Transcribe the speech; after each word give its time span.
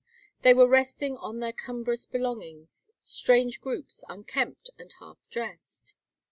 They 0.41 0.55
were 0.55 0.67
resting 0.67 1.15
on 1.17 1.41
their 1.41 1.53
cumbrous 1.53 2.07
belongings, 2.07 2.89
strange 3.03 3.61
groups, 3.61 4.03
unkempt 4.09 4.71
and 4.79 4.91
half 4.99 5.19
dressed. 5.29 5.93